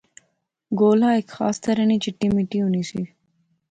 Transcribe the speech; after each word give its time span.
گولا 0.79 1.09
ہیک 1.15 1.27
خاص 1.37 1.57
طرح 1.65 1.83
نی 1.89 1.97
چٹی 2.03 2.27
مٹی 2.35 2.59
ہونی 2.61 2.83
سی 2.89 3.01